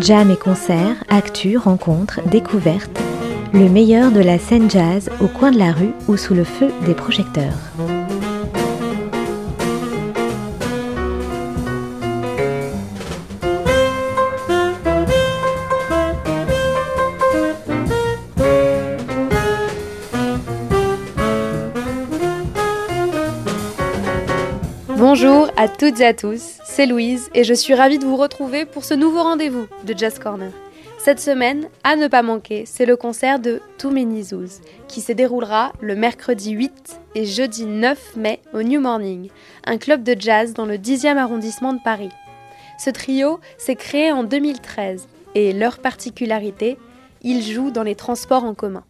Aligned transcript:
Jam 0.00 0.30
et 0.30 0.36
concerts, 0.36 1.02
actus, 1.08 1.58
rencontres, 1.58 2.20
découvertes, 2.28 3.00
le 3.52 3.68
meilleur 3.68 4.12
de 4.12 4.20
la 4.20 4.38
scène 4.38 4.70
jazz 4.70 5.10
au 5.20 5.26
coin 5.26 5.50
de 5.50 5.58
la 5.58 5.72
rue 5.72 5.92
ou 6.06 6.16
sous 6.16 6.34
le 6.34 6.44
feu 6.44 6.68
des 6.86 6.94
projecteurs. 6.94 7.52
Bonjour 24.96 25.48
à 25.56 25.68
toutes 25.68 26.00
et 26.00 26.06
à 26.06 26.14
tous, 26.14 26.57
c'est 26.78 26.86
Louise 26.86 27.28
et 27.34 27.42
je 27.42 27.54
suis 27.54 27.74
ravie 27.74 27.98
de 27.98 28.04
vous 28.04 28.14
retrouver 28.14 28.64
pour 28.64 28.84
ce 28.84 28.94
nouveau 28.94 29.24
rendez-vous 29.24 29.66
de 29.84 29.98
Jazz 29.98 30.20
Corner. 30.20 30.52
Cette 31.00 31.18
semaine, 31.18 31.66
à 31.82 31.96
ne 31.96 32.06
pas 32.06 32.22
manquer, 32.22 32.66
c'est 32.66 32.86
le 32.86 32.94
concert 32.94 33.40
de 33.40 33.60
Zoos 34.22 34.62
qui 34.86 35.00
se 35.00 35.10
déroulera 35.10 35.72
le 35.80 35.96
mercredi 35.96 36.52
8 36.52 37.00
et 37.16 37.26
jeudi 37.26 37.66
9 37.66 38.14
mai 38.14 38.38
au 38.54 38.62
New 38.62 38.80
Morning, 38.80 39.28
un 39.64 39.76
club 39.76 40.04
de 40.04 40.14
jazz 40.16 40.54
dans 40.54 40.66
le 40.66 40.76
10e 40.76 41.16
arrondissement 41.16 41.72
de 41.72 41.82
Paris. 41.82 42.10
Ce 42.78 42.90
trio 42.90 43.40
s'est 43.56 43.74
créé 43.74 44.12
en 44.12 44.22
2013 44.22 45.08
et 45.34 45.52
leur 45.52 45.80
particularité, 45.80 46.78
ils 47.22 47.42
jouent 47.42 47.72
dans 47.72 47.82
les 47.82 47.96
transports 47.96 48.44
en 48.44 48.54
commun. 48.54 48.84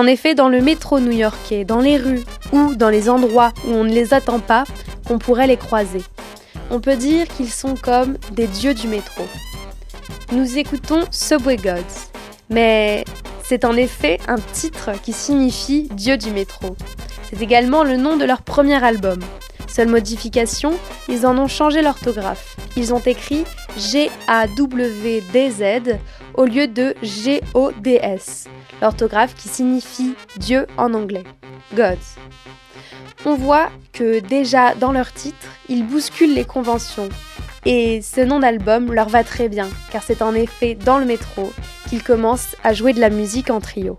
En 0.00 0.06
effet 0.06 0.34
dans 0.34 0.48
le 0.48 0.62
métro 0.62 0.98
new-yorkais, 0.98 1.66
dans 1.66 1.80
les 1.80 1.98
rues 1.98 2.24
ou 2.52 2.74
dans 2.74 2.88
les 2.88 3.10
endroits 3.10 3.52
où 3.66 3.72
on 3.72 3.84
ne 3.84 3.92
les 3.92 4.14
attend 4.14 4.40
pas 4.40 4.64
qu'on 5.06 5.18
pourrait 5.18 5.46
les 5.46 5.58
croiser. 5.58 6.00
On 6.70 6.80
peut 6.80 6.96
dire 6.96 7.28
qu'ils 7.28 7.50
sont 7.50 7.74
comme 7.74 8.16
des 8.32 8.46
dieux 8.46 8.72
du 8.72 8.88
métro. 8.88 9.24
Nous 10.32 10.56
écoutons 10.56 11.04
Subway 11.10 11.58
Gods, 11.58 12.08
mais 12.48 13.04
c'est 13.42 13.66
en 13.66 13.76
effet 13.76 14.18
un 14.26 14.38
titre 14.54 14.92
qui 15.02 15.12
signifie 15.12 15.90
Dieu 15.92 16.16
du 16.16 16.30
métro. 16.30 16.76
C'est 17.28 17.42
également 17.42 17.84
le 17.84 17.98
nom 17.98 18.16
de 18.16 18.24
leur 18.24 18.40
premier 18.40 18.82
album. 18.82 19.18
Seule 19.68 19.88
modification, 19.88 20.72
ils 21.10 21.26
en 21.26 21.36
ont 21.36 21.46
changé 21.46 21.82
l'orthographe. 21.82 22.56
Ils 22.74 22.94
ont 22.94 23.00
écrit 23.00 23.44
G-A-W-D-Z 23.76 25.62
au 26.34 26.46
lieu 26.46 26.68
de 26.68 26.94
G-O-D-S, 27.02 28.46
l'orthographe 28.80 29.34
qui 29.34 29.48
signifie 29.48 30.14
Dieu 30.36 30.66
en 30.76 30.94
anglais, 30.94 31.24
Gods. 31.74 31.96
On 33.26 33.34
voit 33.34 33.70
que 33.92 34.20
déjà 34.20 34.74
dans 34.74 34.92
leur 34.92 35.12
titre, 35.12 35.46
ils 35.68 35.86
bousculent 35.86 36.34
les 36.34 36.44
conventions. 36.44 37.08
Et 37.66 38.00
ce 38.00 38.22
nom 38.22 38.40
d'album 38.40 38.92
leur 38.92 39.08
va 39.10 39.22
très 39.22 39.48
bien, 39.48 39.68
car 39.90 40.02
c'est 40.02 40.22
en 40.22 40.34
effet 40.34 40.74
dans 40.74 40.98
le 40.98 41.04
métro 41.04 41.52
qu'ils 41.88 42.02
commencent 42.02 42.56
à 42.64 42.72
jouer 42.72 42.94
de 42.94 43.00
la 43.00 43.10
musique 43.10 43.50
en 43.50 43.60
trio. 43.60 43.98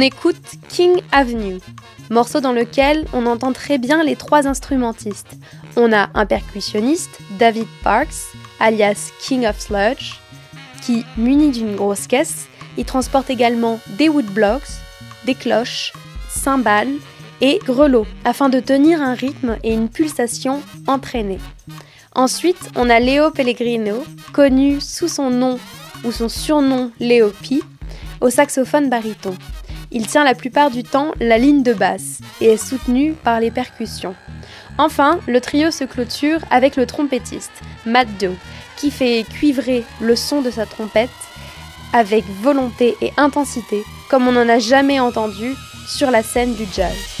On 0.00 0.02
écoute 0.02 0.40
King 0.70 1.02
Avenue, 1.12 1.58
morceau 2.08 2.40
dans 2.40 2.54
lequel 2.54 3.04
on 3.12 3.26
entend 3.26 3.52
très 3.52 3.76
bien 3.76 4.02
les 4.02 4.16
trois 4.16 4.48
instrumentistes. 4.48 5.36
On 5.76 5.92
a 5.92 6.08
un 6.14 6.24
percussionniste, 6.24 7.18
David 7.38 7.66
Parks, 7.84 8.32
alias 8.60 9.10
King 9.20 9.46
of 9.46 9.60
Sludge, 9.60 10.14
qui, 10.80 11.04
muni 11.18 11.50
d'une 11.50 11.76
grosse 11.76 12.06
caisse, 12.06 12.48
il 12.78 12.86
transporte 12.86 13.28
également 13.28 13.78
des 13.98 14.08
woodblocks, 14.08 14.70
des 15.26 15.34
cloches, 15.34 15.92
cymbales 16.30 16.96
et 17.42 17.58
grelots 17.66 18.06
afin 18.24 18.48
de 18.48 18.58
tenir 18.58 19.02
un 19.02 19.12
rythme 19.12 19.58
et 19.62 19.74
une 19.74 19.90
pulsation 19.90 20.62
entraînée. 20.86 21.40
Ensuite, 22.14 22.70
on 22.74 22.88
a 22.88 23.00
Leo 23.00 23.30
Pellegrino, 23.32 24.02
connu 24.32 24.80
sous 24.80 25.08
son 25.08 25.28
nom 25.28 25.58
ou 26.04 26.10
son 26.10 26.30
surnom 26.30 26.90
Léo 27.00 27.34
P, 27.42 27.60
au 28.22 28.30
saxophone 28.30 28.88
baryton. 28.88 29.36
Il 29.92 30.06
tient 30.06 30.24
la 30.24 30.34
plupart 30.34 30.70
du 30.70 30.84
temps 30.84 31.12
la 31.20 31.38
ligne 31.38 31.62
de 31.62 31.72
basse 31.72 32.20
et 32.40 32.46
est 32.46 32.56
soutenu 32.56 33.12
par 33.12 33.40
les 33.40 33.50
percussions. 33.50 34.14
Enfin, 34.78 35.18
le 35.26 35.40
trio 35.40 35.70
se 35.70 35.84
clôture 35.84 36.38
avec 36.50 36.76
le 36.76 36.86
trompettiste, 36.86 37.52
Matt 37.86 38.08
Doe, 38.18 38.34
qui 38.76 38.90
fait 38.90 39.24
cuivrer 39.28 39.84
le 40.00 40.16
son 40.16 40.42
de 40.42 40.50
sa 40.50 40.64
trompette 40.64 41.10
avec 41.92 42.24
volonté 42.40 42.96
et 43.00 43.12
intensité, 43.16 43.82
comme 44.08 44.28
on 44.28 44.32
n'en 44.32 44.48
a 44.48 44.58
jamais 44.58 45.00
entendu 45.00 45.54
sur 45.88 46.10
la 46.10 46.22
scène 46.22 46.54
du 46.54 46.64
jazz. 46.72 47.19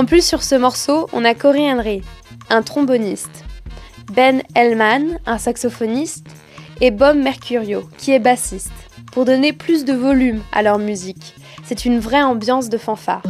En 0.00 0.06
plus, 0.06 0.26
sur 0.26 0.42
ce 0.42 0.54
morceau, 0.54 1.10
on 1.12 1.26
a 1.26 1.34
Corey 1.34 1.70
Henry, 1.70 2.00
un 2.48 2.62
tromboniste, 2.62 3.44
Ben 4.14 4.40
Hellman, 4.54 5.18
un 5.26 5.36
saxophoniste, 5.36 6.26
et 6.80 6.90
Bob 6.90 7.18
Mercurio, 7.18 7.82
qui 7.98 8.12
est 8.12 8.18
bassiste, 8.18 8.72
pour 9.12 9.26
donner 9.26 9.52
plus 9.52 9.84
de 9.84 9.92
volume 9.92 10.40
à 10.52 10.62
leur 10.62 10.78
musique. 10.78 11.34
C'est 11.64 11.84
une 11.84 11.98
vraie 11.98 12.22
ambiance 12.22 12.70
de 12.70 12.78
fanfare. 12.78 13.20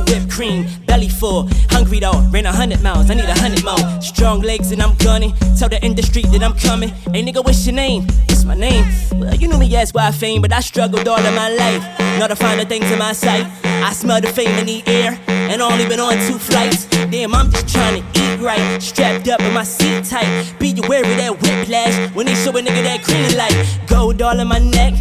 Whipped 0.00 0.30
cream. 0.30 0.66
Belly 0.86 1.08
full, 1.08 1.48
hungry 1.70 2.00
though, 2.00 2.20
ran 2.30 2.46
a 2.46 2.52
hundred 2.52 2.82
miles, 2.82 3.10
I 3.10 3.14
need 3.14 3.24
a 3.24 3.38
hundred 3.38 3.64
more. 3.64 4.00
Strong 4.00 4.40
legs 4.42 4.72
and 4.72 4.82
I'm 4.82 4.94
gunning, 4.96 5.32
tell 5.58 5.68
the 5.68 5.82
industry 5.84 6.22
that 6.22 6.42
I'm 6.42 6.54
coming. 6.54 6.90
Hey 7.12 7.22
nigga, 7.22 7.44
what's 7.44 7.66
your 7.66 7.74
name? 7.74 8.06
It's 8.28 8.44
my 8.44 8.54
name? 8.54 8.84
Well, 9.12 9.34
you 9.34 9.48
knew 9.48 9.58
me 9.58 9.74
as 9.76 9.92
why 9.92 10.08
I 10.08 10.12
fame, 10.12 10.42
but 10.42 10.52
I 10.52 10.60
struggled 10.60 11.06
all 11.08 11.18
of 11.18 11.34
my 11.34 11.50
life. 11.50 11.82
Not 12.18 12.28
to 12.28 12.36
find 12.36 12.60
the 12.60 12.64
things 12.64 12.90
in 12.90 12.98
my 12.98 13.12
sight. 13.12 13.46
I 13.64 13.92
smell 13.92 14.20
the 14.20 14.28
fame 14.28 14.58
in 14.58 14.66
the 14.66 14.82
air, 14.86 15.18
and 15.28 15.60
only 15.60 15.86
been 15.86 16.00
on 16.00 16.14
two 16.26 16.38
flights. 16.38 16.86
Damn, 16.86 17.34
I'm 17.34 17.50
just 17.50 17.68
trying 17.68 18.02
to 18.02 18.20
eat 18.20 18.40
right, 18.40 18.82
strapped 18.82 19.28
up 19.28 19.40
in 19.40 19.52
my 19.52 19.64
seat 19.64 20.04
tight. 20.04 20.54
Be 20.58 20.74
aware 20.82 21.02
of 21.02 21.16
that 21.18 21.40
whiplash 21.40 22.14
when 22.14 22.26
they 22.26 22.34
show 22.34 22.50
a 22.50 22.60
nigga 22.60 22.82
that 22.84 23.02
green 23.04 23.36
light. 23.36 23.78
Gold 23.86 24.22
all 24.22 24.40
in 24.40 24.48
my 24.48 24.58
neck, 24.58 24.94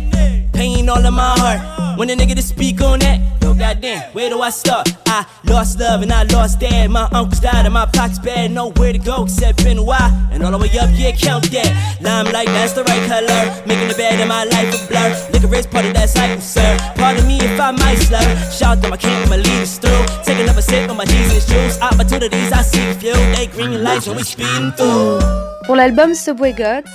pain 0.54 0.90
all 0.90 1.04
in 1.04 1.14
my 1.14 1.36
heart. 1.40 1.98
When 1.98 2.10
a 2.10 2.16
nigga 2.16 2.36
to 2.36 2.42
speak 2.42 2.82
on 2.82 3.00
that, 3.00 3.40
goddamn, 3.86 4.14
where 4.14 4.30
do 4.30 4.42
I 4.42 4.50
start? 4.50 4.90
I 5.06 5.26
lost 5.46 5.80
love 5.80 6.02
and 6.02 6.12
I 6.12 6.24
lost 6.24 6.60
dad. 6.60 6.90
My 6.90 7.08
uncle's 7.12 7.40
died 7.40 7.66
and 7.66 7.74
my 7.74 7.86
pocket's 7.86 8.20
bad. 8.20 8.52
Nowhere 8.52 8.94
to 8.94 9.00
go 9.00 9.24
except 9.24 9.64
NY. 9.64 10.30
And 10.32 10.44
all 10.44 10.52
the 10.52 10.58
way 10.58 10.70
up, 10.80 10.90
yeah, 10.94 11.12
count 11.12 11.50
that. 11.52 11.98
Limelight, 12.02 12.48
that's 12.48 12.74
the 12.74 12.84
right 12.84 13.08
color. 13.08 13.64
Making 13.66 13.88
the 13.90 13.96
bad 13.96 14.20
in 14.20 14.28
my 14.28 14.44
life 14.46 14.74
a 14.74 14.88
blur. 14.88 15.10
Liquor 15.32 15.70
part 15.70 15.86
of 15.86 15.94
that 15.94 16.10
cycle, 16.10 16.42
sir. 16.42 16.78
Pardon 16.96 17.28
me 17.28 17.38
if 17.38 17.60
I 17.60 17.72
might 17.72 17.98
slur. 17.98 18.52
Shout 18.52 18.82
to 18.84 18.90
my 18.90 18.98
king, 18.98 19.30
my 19.30 19.38
leaders 19.38 19.78
through. 19.78 20.06
Take 20.24 20.40
another 20.40 20.62
sip 20.62 20.90
of 20.90 20.98
my 20.98 21.06
Jesus 21.06 21.46
juice. 21.48 21.80
Opportunities 21.82 22.52
I 22.52 22.62
see 22.62 22.94
few. 22.94 23.14
They 23.36 23.48
green 23.48 23.84
lights 23.84 24.08
when 24.08 24.18
we 24.18 24.24
speeding 24.24 24.72
through. 24.74 25.20
Pour 25.66 25.78
l'album 25.78 26.14
Subway 26.14 26.54
Gods, 26.54 26.92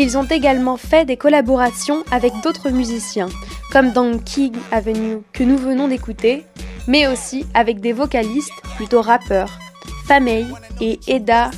ils 0.00 0.16
ont 0.16 0.24
également 0.24 0.76
fait 0.76 1.04
des 1.04 1.16
collaborations 1.16 2.04
avec 2.10 2.32
d'autres 2.42 2.70
musiciens, 2.70 3.28
comme 3.70 3.92
dans 3.92 4.18
King 4.18 4.54
Avenue 4.72 5.18
que 5.32 5.44
nous 5.44 5.58
venons 5.58 5.88
d'écouter, 5.88 6.44
mais 6.88 7.06
aussi 7.06 7.44
avec 7.52 7.80
des 7.80 7.92
vocalistes 7.92 8.52
plutôt 8.76 9.02
rappeurs, 9.02 9.58
Famey 10.06 10.46
et 10.80 10.98
Eda 11.06 11.50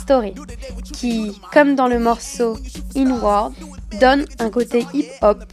Story, 0.00 0.34
qui, 0.92 1.40
comme 1.52 1.76
dans 1.76 1.86
le 1.86 1.98
morceau 1.98 2.58
Inward, 2.96 3.52
donne 4.00 4.24
un 4.40 4.50
côté 4.50 4.84
hip-hop 4.92 5.44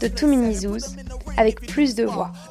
de 0.00 0.08
Too 0.08 0.26
Many 0.26 0.54
Zoos 0.54 0.96
avec. 1.36 1.60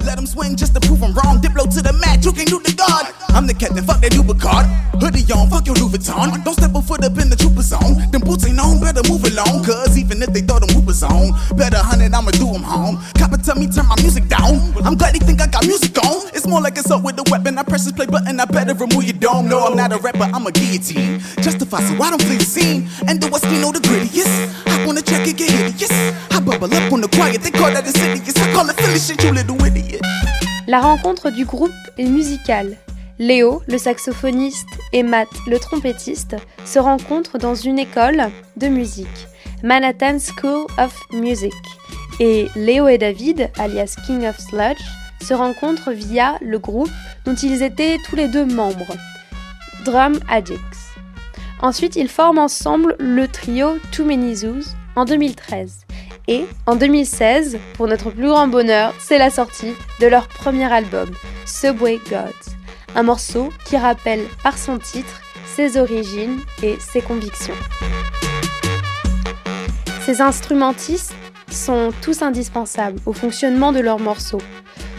Let 0.04 0.16
them 0.16 0.26
swing 0.26 0.56
just 0.56 0.74
to 0.74 0.80
prove 0.80 1.02
I'm 1.02 1.14
wrong. 1.14 1.40
Diplo 1.40 1.64
to 1.64 1.82
the 1.82 1.92
mat, 1.92 2.24
you 2.24 2.32
can 2.32 2.46
do 2.46 2.60
the 2.60 2.72
god. 2.76 3.12
I'm 3.34 3.46
the 3.46 3.54
captain, 3.54 3.84
fuck 3.84 4.00
that 4.00 4.14
Uber 4.14 4.34
card. 4.34 4.66
Hoodie 5.00 5.26
on, 5.32 5.50
fuck 5.50 5.66
your 5.66 5.74
Louis 5.76 5.98
Vuitton. 5.98 6.44
Don't 6.44 6.54
step 6.54 6.74
a 6.74 6.82
foot 6.82 7.02
up 7.02 7.18
in 7.18 7.30
the 7.30 7.36
trooper 7.36 7.62
zone. 7.62 7.98
Them 8.12 8.20
boots 8.20 8.46
ain't 8.46 8.60
on, 8.60 8.80
better 8.80 9.02
move 9.10 9.24
along. 9.24 9.64
Cause 9.64 9.98
even 9.98 10.22
if 10.22 10.30
they 10.32 10.40
throw 10.40 10.60
them 10.60 10.70
whoopers 10.70 11.02
on, 11.02 11.34
better 11.56 11.78
hunt 11.78 12.02
it, 12.02 12.14
I'ma 12.14 12.30
do 12.32 12.52
them 12.52 12.62
home. 12.62 13.02
Copper 13.18 13.38
tell 13.38 13.56
me 13.56 13.66
turn 13.66 13.88
my 13.88 13.96
music 14.02 14.28
down. 14.28 14.60
I'm 14.84 14.94
glad 14.94 15.14
they 15.14 15.24
think 15.24 15.40
I 15.40 15.48
got 15.48 15.66
music 15.66 15.96
on. 16.04 16.28
It's 16.36 16.46
more 16.46 16.60
like 16.60 16.76
it's 16.76 16.90
up 16.90 17.02
with 17.02 17.16
the 17.16 17.24
weapon. 17.32 17.58
I 17.58 17.64
press 17.64 17.84
this 17.84 17.92
play 17.92 18.06
button, 18.06 18.38
I 18.38 18.44
better 18.44 18.74
remove 18.74 19.04
your 19.04 19.18
dome. 19.18 19.48
No, 19.48 19.66
I'm 19.66 19.76
not 19.76 19.92
a 19.92 19.98
rapper, 19.98 20.28
I'm 20.30 20.46
a 20.46 20.52
guillotine. 20.52 21.18
Justify, 21.42 21.80
so 21.80 21.96
I 21.98 22.10
don't 22.10 22.22
flee 22.22 22.36
the 22.36 22.44
scene. 22.44 22.88
And 23.08 23.20
the 23.20 23.28
what's 23.28 23.44
know 23.48 23.72
the 23.72 23.80
grittiest. 23.80 24.30
I 24.68 24.86
wanna 24.86 25.02
check 25.02 25.26
it, 25.26 25.36
get 25.36 25.50
hideous. 25.50 25.90
I 26.30 26.38
bubble 26.38 26.68
up 26.70 26.92
on 26.92 27.00
the 27.00 27.08
quiet, 27.08 27.42
they 27.42 27.50
call 27.50 27.72
that 27.72 27.82
the 27.82 27.90
insidious. 27.90 28.33
La 30.68 30.80
rencontre 30.80 31.30
du 31.30 31.44
groupe 31.44 31.72
est 31.98 32.04
musicale. 32.04 32.76
Léo, 33.18 33.62
le 33.66 33.78
saxophoniste, 33.78 34.68
et 34.92 35.02
Matt, 35.02 35.28
le 35.48 35.58
trompettiste, 35.58 36.36
se 36.64 36.78
rencontrent 36.78 37.38
dans 37.38 37.54
une 37.54 37.78
école 37.80 38.30
de 38.56 38.68
musique, 38.68 39.26
Manhattan 39.62 40.18
School 40.18 40.66
of 40.78 40.94
Music. 41.12 41.52
Et 42.20 42.46
Léo 42.54 42.86
et 42.86 42.98
David, 42.98 43.50
alias 43.58 43.96
King 44.06 44.26
of 44.26 44.38
Sludge, 44.38 44.82
se 45.20 45.34
rencontrent 45.34 45.92
via 45.92 46.38
le 46.40 46.58
groupe 46.58 46.90
dont 47.24 47.34
ils 47.34 47.62
étaient 47.62 47.98
tous 48.08 48.14
les 48.14 48.28
deux 48.28 48.46
membres, 48.46 48.96
Drum 49.84 50.18
Addicts. 50.28 50.60
Ensuite, 51.60 51.96
ils 51.96 52.08
forment 52.08 52.38
ensemble 52.38 52.94
le 53.00 53.26
trio 53.26 53.78
Too 53.90 54.04
Many 54.04 54.36
Zoos 54.36 54.64
en 54.96 55.04
2013. 55.04 55.83
Et 56.26 56.46
en 56.66 56.76
2016, 56.76 57.58
pour 57.74 57.86
notre 57.86 58.10
plus 58.10 58.28
grand 58.28 58.48
bonheur, 58.48 58.94
c'est 58.98 59.18
la 59.18 59.28
sortie 59.28 59.74
de 60.00 60.06
leur 60.06 60.26
premier 60.28 60.72
album, 60.72 61.10
Subway 61.44 62.00
Gods, 62.08 62.54
un 62.94 63.02
morceau 63.02 63.50
qui 63.66 63.76
rappelle 63.76 64.24
par 64.42 64.56
son 64.56 64.78
titre 64.78 65.20
ses 65.46 65.76
origines 65.76 66.40
et 66.62 66.76
ses 66.80 67.00
convictions. 67.00 67.54
Ces 70.04 70.20
instrumentistes 70.20 71.14
sont 71.50 71.92
tous 72.02 72.22
indispensables 72.22 72.98
au 73.06 73.12
fonctionnement 73.12 73.72
de 73.72 73.80
leurs 73.80 74.00
morceaux. 74.00 74.42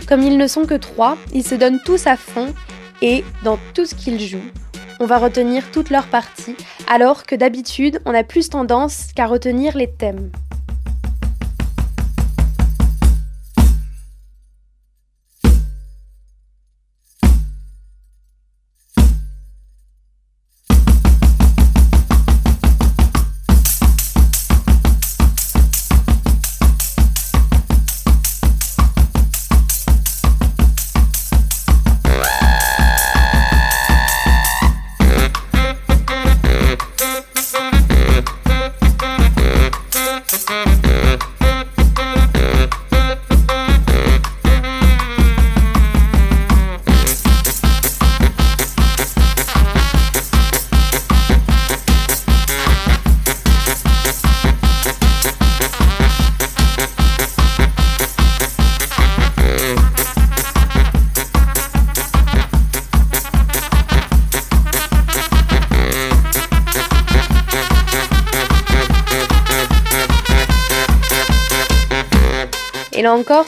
Comme 0.08 0.22
ils 0.22 0.38
ne 0.38 0.48
sont 0.48 0.66
que 0.66 0.76
trois, 0.76 1.18
ils 1.34 1.46
se 1.46 1.56
donnent 1.56 1.82
tous 1.84 2.08
à 2.08 2.16
fond 2.16 2.54
et 3.02 3.24
dans 3.44 3.58
tout 3.74 3.86
ce 3.86 3.96
qu'ils 3.96 4.20
jouent, 4.20 4.52
on 5.00 5.06
va 5.06 5.18
retenir 5.18 5.70
toutes 5.72 5.90
leurs 5.90 6.08
parties, 6.08 6.56
alors 6.88 7.26
que 7.26 7.36
d'habitude 7.36 8.00
on 8.06 8.14
a 8.14 8.24
plus 8.24 8.50
tendance 8.50 9.08
qu'à 9.14 9.26
retenir 9.26 9.76
les 9.76 9.92
thèmes. 9.92 10.32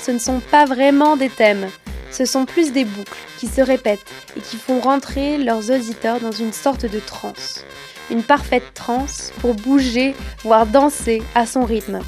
Ce 0.07 0.13
ne 0.13 0.19
sont 0.19 0.39
pas 0.39 0.63
vraiment 0.63 1.17
des 1.17 1.29
thèmes, 1.29 1.67
ce 2.11 2.23
sont 2.23 2.45
plus 2.45 2.71
des 2.71 2.85
boucles. 2.85 3.11
qui 3.37 3.47
se 3.47 3.61
répètent 3.61 4.05
et 4.35 4.39
qui 4.39 4.55
font 4.55 4.79
rentrer 4.79 5.37
leurs 5.37 5.69
auditeurs 5.69 6.19
dans 6.21 6.31
une 6.31 6.53
sorte 6.53 6.85
de 6.85 6.99
transe. 6.99 7.65
Une 8.09 8.23
parfaite 8.23 8.73
transe 8.73 9.31
pour 9.41 9.53
bouger, 9.53 10.15
voire 10.43 10.65
danser 10.65 11.21
à 11.35 11.45
son 11.45 11.65
rythme. 11.65 11.99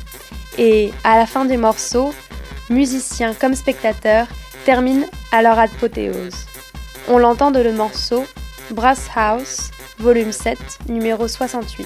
Et 0.57 0.91
à 1.03 1.17
la 1.17 1.27
fin 1.27 1.45
des 1.45 1.57
morceaux, 1.57 2.13
musiciens 2.69 3.33
comme 3.33 3.53
spectateurs 3.53 4.27
terminent 4.65 5.05
à 5.31 5.43
leur 5.43 5.59
apothéose. 5.59 6.45
On 7.09 7.19
l'entend 7.19 7.51
de 7.51 7.59
le 7.59 7.73
morceau 7.73 8.25
Brass 8.71 9.07
House, 9.13 9.71
volume 9.99 10.31
7, 10.31 10.57
numéro 10.87 11.27
68. 11.27 11.85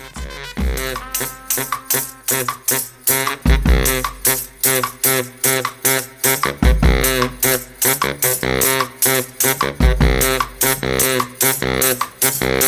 Mm-hmm. 11.44 12.63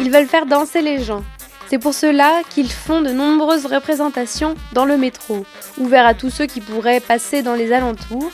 Ils 0.00 0.10
veulent 0.10 0.26
faire 0.26 0.46
danser 0.46 0.82
les 0.82 1.02
gens. 1.02 1.22
C'est 1.68 1.78
pour 1.78 1.94
cela 1.94 2.42
qu'ils 2.50 2.70
font 2.70 3.02
de 3.02 3.10
nombreuses 3.10 3.66
représentations 3.66 4.54
dans 4.72 4.84
le 4.84 4.96
métro, 4.96 5.46
ouverts 5.78 6.06
à 6.06 6.14
tous 6.14 6.30
ceux 6.30 6.46
qui 6.46 6.60
pourraient 6.60 7.00
passer 7.00 7.42
dans 7.42 7.54
les 7.54 7.72
alentours. 7.72 8.30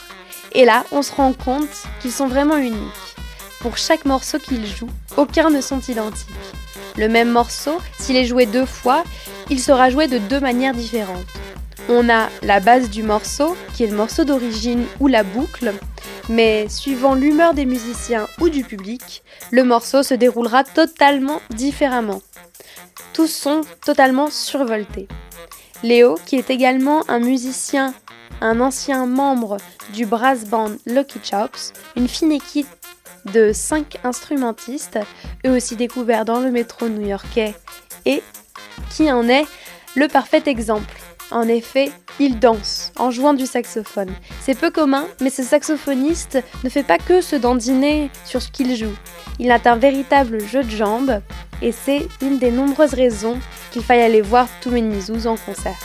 Et 0.53 0.65
là, 0.65 0.83
on 0.91 1.01
se 1.01 1.13
rend 1.13 1.33
compte 1.33 1.69
qu'ils 2.01 2.11
sont 2.11 2.27
vraiment 2.27 2.57
uniques. 2.57 3.15
Pour 3.61 3.77
chaque 3.77 4.05
morceau 4.05 4.39
qu'ils 4.39 4.65
jouent, 4.65 4.89
aucun 5.17 5.49
ne 5.49 5.61
sont 5.61 5.79
identiques. 5.79 6.27
Le 6.97 7.07
même 7.07 7.29
morceau, 7.29 7.77
s'il 7.97 8.15
est 8.15 8.25
joué 8.25 8.45
deux 8.45 8.65
fois, 8.65 9.03
il 9.49 9.59
sera 9.59 9.89
joué 9.89 10.07
de 10.07 10.17
deux 10.17 10.39
manières 10.39 10.73
différentes. 10.73 11.27
On 11.87 12.09
a 12.09 12.29
la 12.41 12.59
base 12.59 12.89
du 12.89 13.03
morceau, 13.03 13.55
qui 13.73 13.83
est 13.83 13.87
le 13.87 13.97
morceau 13.97 14.23
d'origine 14.23 14.85
ou 14.99 15.07
la 15.07 15.23
boucle, 15.23 15.73
mais 16.29 16.69
suivant 16.69 17.15
l'humeur 17.15 17.53
des 17.53 17.65
musiciens 17.65 18.27
ou 18.39 18.49
du 18.49 18.63
public, 18.63 19.23
le 19.51 19.63
morceau 19.63 20.03
se 20.03 20.13
déroulera 20.13 20.63
totalement 20.63 21.41
différemment. 21.49 22.21
Tous 23.13 23.27
sont 23.27 23.61
totalement 23.83 24.29
survoltés. 24.29 25.07
Léo, 25.81 26.17
qui 26.25 26.35
est 26.35 26.49
également 26.49 27.03
un 27.09 27.19
musicien, 27.19 27.93
un 28.41 28.59
ancien 28.59 29.05
membre 29.07 29.57
du 29.93 30.05
brass 30.05 30.45
band 30.45 30.71
Lucky 30.85 31.19
Chops, 31.23 31.73
une 31.95 32.07
fine 32.07 32.31
équipe 32.31 32.67
de 33.25 33.51
5 33.51 33.97
instrumentistes, 34.03 34.99
eux 35.45 35.51
aussi 35.51 35.75
découverts 35.75 36.25
dans 36.25 36.39
le 36.39 36.51
métro 36.51 36.87
new-yorkais, 36.87 37.55
et 38.05 38.21
qui 38.91 39.11
en 39.11 39.27
est 39.27 39.45
le 39.95 40.07
parfait 40.07 40.43
exemple. 40.45 40.93
En 41.31 41.47
effet, 41.47 41.91
il 42.19 42.39
danse 42.39 42.91
en 42.97 43.11
jouant 43.11 43.33
du 43.33 43.45
saxophone. 43.45 44.11
C'est 44.41 44.57
peu 44.57 44.71
commun, 44.71 45.05
mais 45.21 45.29
ce 45.29 45.43
saxophoniste 45.43 46.39
ne 46.63 46.69
fait 46.69 46.83
pas 46.83 46.97
que 46.97 47.21
se 47.21 47.35
dandiner 47.35 48.09
sur 48.25 48.41
ce 48.41 48.49
qu'il 48.49 48.75
joue. 48.75 48.95
Il 49.37 49.51
a 49.51 49.59
un 49.65 49.75
véritable 49.75 50.39
jeu 50.41 50.63
de 50.63 50.69
jambes 50.69 51.21
et 51.61 51.71
c'est 51.71 52.07
une 52.21 52.39
des 52.39 52.51
nombreuses 52.51 52.93
raisons 52.93 53.37
qu'il 53.71 53.83
faille 53.83 54.01
aller 54.01 54.21
voir 54.21 54.47
Zoos 55.01 55.27
en 55.27 55.37
concert. 55.37 55.77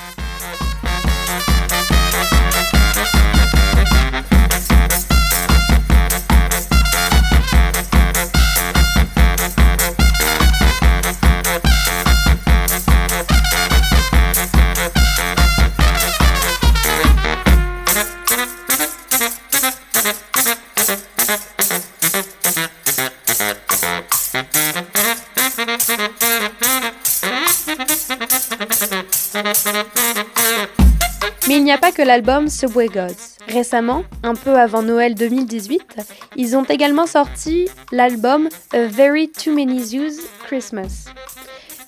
L'album 32.04 32.48
Subway 32.48 32.88
Gods. 32.88 33.38
Récemment, 33.48 34.04
un 34.22 34.34
peu 34.34 34.58
avant 34.58 34.82
Noël 34.82 35.14
2018, 35.14 35.96
ils 36.36 36.56
ont 36.56 36.64
également 36.64 37.06
sorti 37.06 37.68
l'album 37.92 38.48
A 38.72 38.86
Very 38.86 39.30
Too 39.30 39.54
Many 39.54 39.82
Zoos 39.82 40.22
Christmas, 40.46 41.06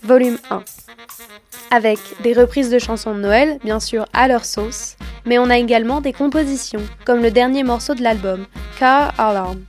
volume 0.02 0.38
1. 0.50 0.62
Avec 1.70 1.98
des 2.22 2.32
reprises 2.32 2.70
de 2.70 2.78
chansons 2.78 3.14
de 3.14 3.20
Noël, 3.20 3.58
bien 3.64 3.80
sûr 3.80 4.06
à 4.12 4.28
leur 4.28 4.44
sauce, 4.44 4.96
mais 5.24 5.38
on 5.38 5.50
a 5.50 5.58
également 5.58 6.00
des 6.00 6.12
compositions, 6.12 6.82
comme 7.04 7.22
le 7.22 7.30
dernier 7.30 7.62
morceau 7.62 7.94
de 7.94 8.02
l'album, 8.02 8.46
Car 8.78 9.12
Alarm. 9.18 9.60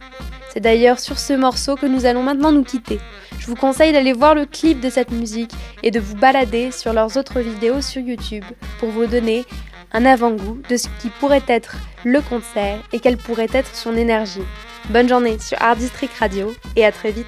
C'est 0.54 0.60
d'ailleurs 0.60 1.00
sur 1.00 1.20
ce 1.20 1.34
morceau 1.34 1.76
que 1.76 1.86
nous 1.86 2.06
allons 2.06 2.24
maintenant 2.24 2.52
nous 2.52 2.64
quitter. 2.64 3.00
Je 3.40 3.48
vous 3.48 3.56
conseille 3.56 3.94
d'aller 3.94 4.14
voir 4.14 4.36
le 4.36 4.46
clip 4.46 4.80
de 4.80 4.90
cette 4.90 5.12
musique 5.12 5.52
et 5.84 5.92
de 5.92 6.00
vous 6.00 6.16
balader 6.16 6.72
sur 6.72 6.94
leurs 6.94 7.18
autres 7.18 7.40
vidéos 7.40 7.82
sur 7.82 8.02
YouTube 8.02 8.44
pour 8.80 8.90
vous 8.90 9.06
donner 9.06 9.46
un 9.94 10.06
avant-goût 10.06 10.62
de 10.70 10.78
ce 10.78 10.88
qui 11.00 11.10
pourrait 11.10 11.44
être 11.48 11.78
le 12.04 12.22
concert 12.22 12.80
et 12.94 13.00
quelle 13.00 13.18
pourrait 13.18 13.50
être 13.54 13.74
son 13.76 13.96
énergie. 13.96 14.46
Bonne 14.90 15.10
journée 15.10 15.38
sur 15.40 15.62
Art 15.62 15.76
District 15.76 16.14
Radio 16.20 16.54
et 16.76 16.86
à 16.86 16.92
très 16.92 17.12
vite. 17.12 17.28